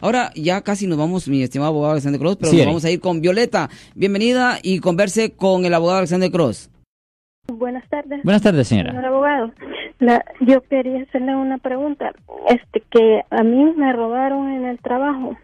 [0.00, 2.90] Ahora ya casi nos vamos, mi estimado abogado Alexander Cross, pero Sí, nos vamos a
[2.90, 3.68] ir con Violeta.
[3.94, 6.70] Bienvenida y converse con el abogado Alexander Cross.
[7.48, 8.22] Buenas tardes.
[8.22, 8.90] Buenas tardes, señora.
[8.90, 9.52] Señor abogado,
[9.98, 12.12] la, yo quería hacerle una pregunta.
[12.48, 15.36] Este, que a mí me robaron en el trabajo,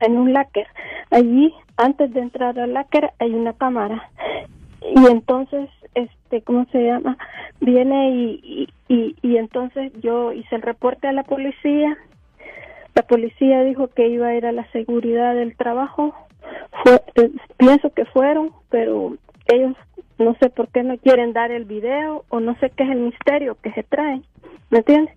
[0.00, 0.66] en un láker.
[1.10, 4.10] Allí, antes de entrar al láker, hay una cámara.
[4.82, 7.18] Y entonces, este, ¿cómo se llama?
[7.60, 11.96] Viene y, y, y, y entonces yo hice el reporte a la policía.
[12.96, 16.14] La policía dijo que iba a ir a la seguridad del trabajo.
[16.82, 19.16] Fue, eh, pienso que fueron, pero
[19.46, 19.76] ellos
[20.18, 23.00] no sé por qué no quieren dar el video o no sé qué es el
[23.00, 24.22] misterio que se trae,
[24.70, 25.14] ¿me entiendes?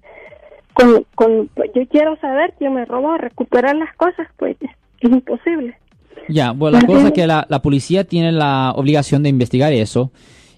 [0.74, 4.70] Con, con, yo quiero saber quién me robó, recuperar las cosas, pues es
[5.10, 5.78] imposible.
[6.28, 10.12] Ya, bueno, la cosa es que la, la policía tiene la obligación de investigar eso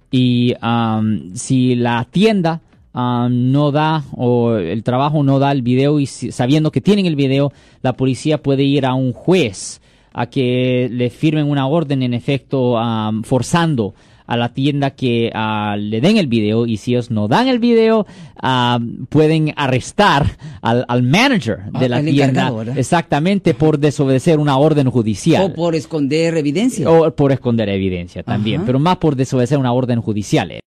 [0.10, 2.62] y am, si la tienda
[2.94, 7.06] am, no da o el trabajo no da el video y si- sabiendo que tienen
[7.06, 7.52] el video,
[7.82, 9.82] la policía puede ir a un juez
[10.14, 13.94] a que le firmen una orden en efecto am, forzando
[14.28, 17.60] a la tienda que ah, le den el video y si ellos no dan el
[17.60, 18.06] video
[18.42, 18.80] ah,
[19.10, 25.52] pueden arrestar al, al manager de Ah, la tienda exactamente por desobedecer una orden judicial
[25.52, 26.90] O por esconder evidencia.
[26.90, 28.66] o por esconder evidencia también, Ajá.
[28.68, 30.60] pero más por desobedecer una orden judicial.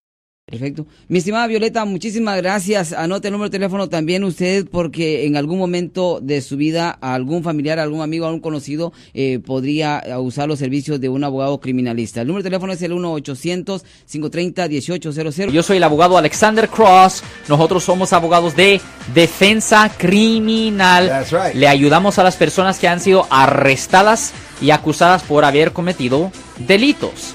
[0.47, 0.87] Perfecto.
[1.09, 2.93] Mi estimada Violeta, muchísimas gracias.
[2.93, 7.43] Anote el número de teléfono también usted porque en algún momento de su vida algún
[7.43, 12.21] familiar, algún amigo, algún conocido eh, podría eh, usar los servicios de un abogado criminalista.
[12.21, 15.51] El número de teléfono es el 1-800-530-1800.
[15.51, 17.23] Yo soy el abogado Alexander Cross.
[17.49, 18.83] Nosotros somos abogados de
[19.15, 21.09] defensa criminal.
[21.09, 21.55] That's right.
[21.55, 27.35] Le ayudamos a las personas que han sido arrestadas y acusadas por haber cometido delitos.